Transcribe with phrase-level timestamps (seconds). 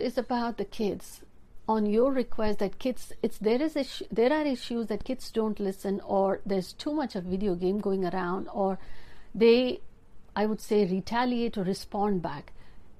[0.00, 1.20] is about the kids.
[1.68, 6.00] On your request that kids it's there is there are issues that kids don't listen
[6.00, 8.78] or there's too much of video game going around or
[9.34, 9.80] they
[10.34, 12.54] i would say retaliate or respond back.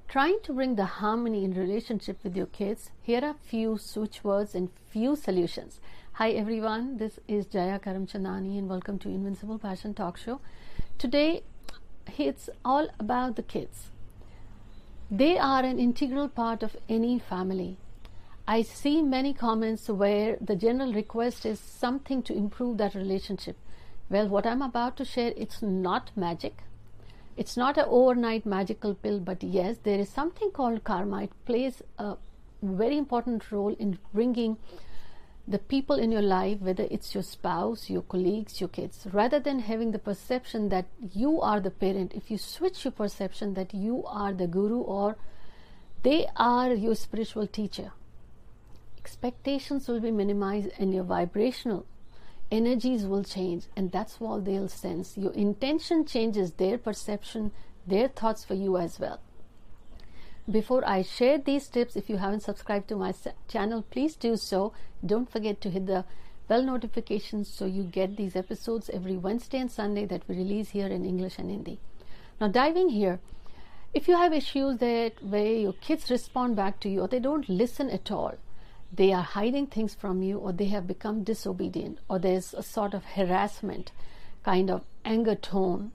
[0.08, 4.54] Trying to bring the harmony in relationship with your kids here are few switch words
[4.54, 5.80] and few solutions.
[6.12, 6.98] Hi everyone.
[6.98, 10.40] This is jaya karamchandani and welcome to invincible passion talk show.
[10.98, 11.44] Today
[12.18, 13.90] it's all about the kids
[15.22, 17.72] they are an integral part of any family
[18.46, 23.56] I see many comments where the general request is something to improve that relationship.
[24.10, 26.58] Well, what I'm about to share, it's not magic.
[27.38, 31.22] It's not an overnight magical pill, but yes, there is something called karma.
[31.22, 32.16] It plays a
[32.62, 34.58] very important role in bringing
[35.46, 39.58] the people in your life, whether it's your spouse, your colleagues, your kids, rather than
[39.58, 44.04] having the perception that you are the parent, if you switch your perception that you
[44.06, 45.16] are the guru or
[46.02, 47.92] they are your spiritual teacher,
[48.98, 51.84] expectations will be minimized and your vibrational
[52.50, 55.18] energies will change and that's what they'll sense.
[55.18, 57.52] Your intention changes their perception
[57.86, 59.20] their thoughts for you as well
[60.50, 63.12] before i share these tips if you haven't subscribed to my
[63.48, 64.72] channel please do so.
[65.04, 66.04] Don't forget to hit the
[66.48, 70.86] bell notifications so you get these episodes every wednesday and sunday that we release here
[70.86, 71.78] in english and hindi.
[72.40, 73.20] Now diving here
[73.94, 77.48] if you have issues that where your kids respond back to you or they don't
[77.48, 78.34] listen at all
[78.92, 82.92] they are hiding things from you or they have become disobedient or there's a sort
[82.92, 83.92] of harassment
[84.44, 85.90] kind of anger tone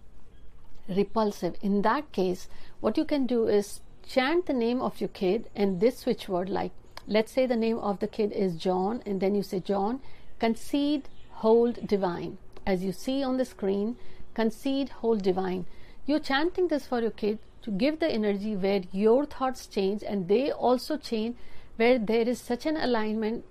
[0.87, 2.47] repulsive in that case
[2.79, 6.49] what you can do is chant the name of your kid and this switch word
[6.49, 6.71] like
[7.07, 9.99] let's say the name of the kid is john and then you say john
[10.39, 11.09] concede
[11.43, 13.95] hold divine as you see on the screen
[14.33, 15.65] concede hold divine
[16.05, 20.27] you're chanting this for your kid to give the energy where your thoughts change and
[20.27, 21.35] they also change
[21.75, 23.43] where there is such an alignment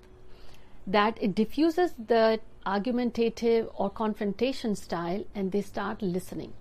[0.87, 6.53] that it diffuses the argumentative or confrontation style and they start listening.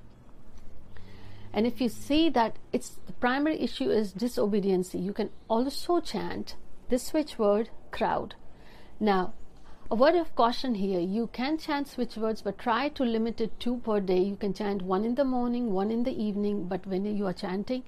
[1.57, 6.55] And if you see that it's the primary issue is disobedience, you can also chant
[6.89, 8.35] this switch word crowd.
[8.99, 9.33] Now,
[9.89, 13.59] a word of caution here you can chant switch words, but try to limit it
[13.59, 14.19] two per day.
[14.19, 17.33] You can chant one in the morning, one in the evening, but when you are
[17.33, 17.83] chanting,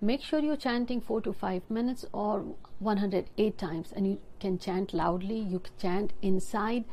[0.00, 2.44] make sure you're chanting 4 to 5 minutes or
[2.80, 6.84] 108 times and you can chant loudly you can chant inside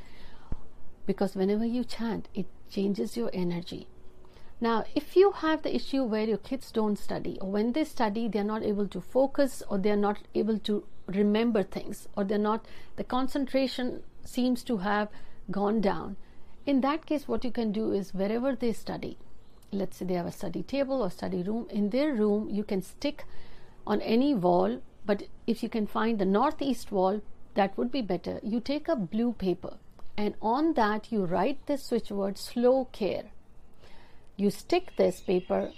[1.08, 3.88] because whenever you chant it changes your energy
[4.62, 8.28] now if you have the issue where your kids don't study or when they study
[8.28, 12.66] they're not able to focus or they're not able to remember things or they're not
[12.98, 15.10] the concentration seems to have
[15.50, 16.16] gone down.
[16.66, 19.18] In that case what you can do is wherever they study
[19.72, 22.82] let's say they have a study table or study room in their room you can
[22.82, 23.24] stick
[23.88, 27.22] on any wall but if you can find the northeast wall
[27.56, 28.40] that would be better.
[28.44, 29.78] You take a blue paper
[30.18, 33.32] and on that you write the switch word slow care
[34.40, 35.72] you stick this paper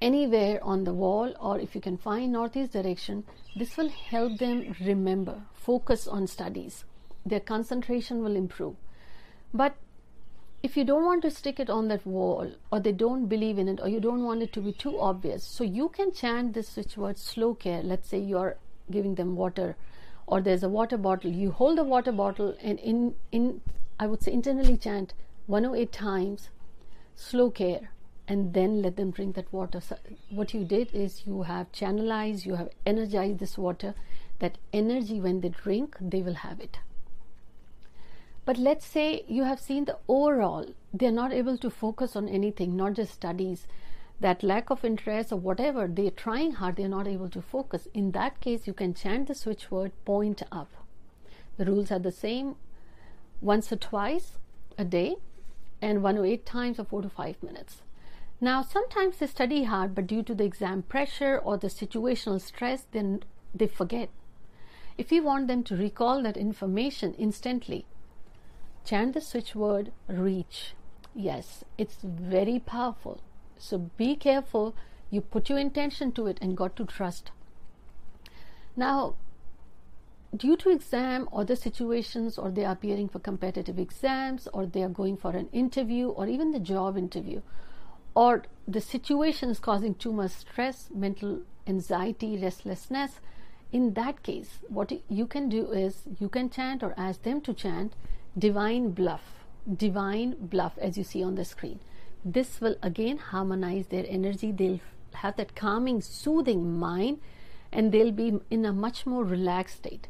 [0.00, 3.24] anywhere on the wall or if you can find northeast direction
[3.54, 6.84] this will help them remember focus on studies.
[7.24, 8.74] Their concentration will improve.
[9.54, 9.76] But
[10.62, 13.68] if you don't want to stick it on that wall or they don't believe in
[13.68, 16.68] it or you don't want it to be too obvious so you can chant this
[16.68, 17.82] switch word slow care.
[17.82, 18.56] Let's say you're
[18.90, 19.76] giving them water
[20.26, 21.30] or there's a water bottle.
[21.30, 23.60] You hold the water bottle and in in
[24.00, 25.12] i would say internally chant
[25.46, 26.48] 108 times
[27.14, 27.90] slow care
[28.28, 29.80] and then let them drink that water.
[29.80, 29.96] So
[30.30, 33.94] what you did is you have channelized you have energized this water.
[34.38, 36.78] That energy when they drink they will have it.
[38.44, 42.76] But let's say you have seen the overall, they're not able to focus on anything,
[42.76, 43.68] not just studies,
[44.18, 47.86] that lack of interest or whatever, they're trying hard, they're not able to focus.
[47.94, 50.70] In that case, you can chant the switch word point up.
[51.56, 52.56] The rules are the same
[53.40, 54.38] once or twice
[54.78, 55.16] a day
[55.82, 57.82] and one or eight times or four to five minutes.
[58.40, 62.86] Now, sometimes they study hard, but due to the exam pressure or the situational stress,
[62.92, 64.08] then they forget.
[64.96, 67.86] If you want them to recall that information instantly,
[68.84, 70.74] chant the switch word reach.
[71.14, 73.20] Yes, it's very powerful.
[73.58, 74.74] So be careful.
[75.10, 77.30] You put your intention to it and got to trust.
[78.76, 79.14] Now,
[80.36, 84.82] due to exam or the situations, or they are appearing for competitive exams, or they
[84.82, 87.40] are going for an interview, or even the job interview,
[88.14, 93.20] or the situation is causing too much stress, mental anxiety, restlessness,
[93.72, 97.54] in that case, what you can do is you can chant or ask them to
[97.54, 97.94] chant
[98.38, 99.46] divine bluff,
[99.76, 101.80] divine bluff, as you see on the screen.
[102.22, 104.52] This will again harmonize their energy.
[104.52, 104.80] They'll
[105.14, 107.20] have that calming, soothing mind,
[107.72, 110.06] and they'll be in a much more relaxed state.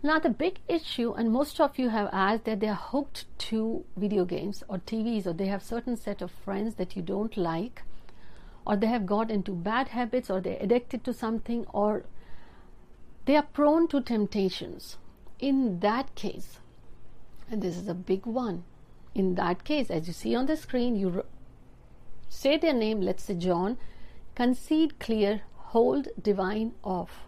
[0.00, 3.84] Now, the big issue, and most of you have asked that they are hooked to
[3.96, 7.82] video games or TVs, or they have certain set of friends that you don't like,
[8.64, 12.04] or they have got into bad habits, or they're addicted to something, or
[13.24, 14.98] they are prone to temptations.
[15.40, 16.60] In that case,
[17.50, 18.62] and this is a big one,
[19.16, 21.24] in that case, as you see on the screen, you
[22.28, 23.78] say their name, let's say John,
[24.36, 27.27] concede clear, hold divine off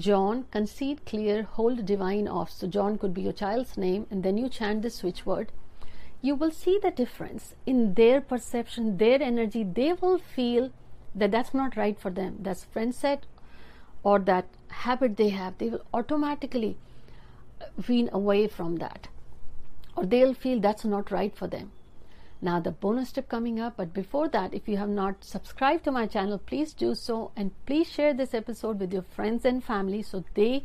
[0.00, 2.50] John, concede clear, hold divine off.
[2.50, 5.52] So, John could be your child's name, and then you chant the switch word.
[6.22, 9.62] You will see the difference in their perception, their energy.
[9.64, 10.70] They will feel
[11.14, 12.38] that that's not right for them.
[12.40, 13.26] That's friend set
[14.02, 15.58] or that habit they have.
[15.58, 16.76] They will automatically
[17.88, 19.08] wean away from that,
[19.96, 21.72] or they'll feel that's not right for them.
[22.42, 25.92] Now, the bonus tip coming up, but before that, if you have not subscribed to
[25.92, 30.00] my channel, please do so and please share this episode with your friends and family
[30.00, 30.64] so they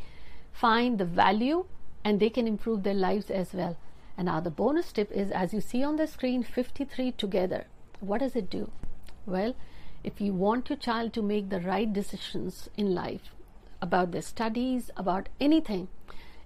[0.52, 1.66] find the value
[2.02, 3.76] and they can improve their lives as well.
[4.16, 7.66] And now, the bonus tip is as you see on the screen 53 together.
[8.00, 8.70] What does it do?
[9.26, 9.54] Well,
[10.02, 13.34] if you want your child to make the right decisions in life
[13.82, 15.88] about their studies, about anything,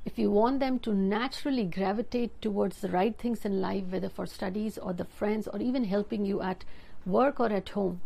[0.04, 4.26] if you want them to naturally gravitate towards the right things in life, whether for
[4.26, 6.64] studies or the friends or even helping you at
[7.04, 8.00] work or at home,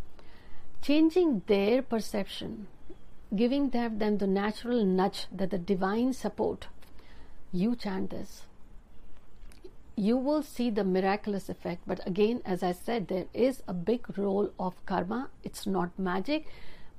[0.81, 2.67] changing their perception,
[3.35, 6.67] giving them, them the natural nudge that the divine support,
[7.51, 8.43] you chant this.
[9.95, 11.83] You will see the miraculous effect.
[11.87, 15.29] But again, as I said, there is a big role of karma.
[15.41, 16.47] It's not magic,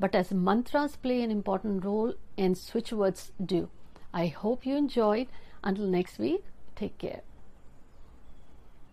[0.00, 3.68] but as mantras play an important role and switch words do.
[4.12, 5.28] I hope you enjoyed.
[5.62, 6.44] Until next week,
[6.74, 7.25] take care.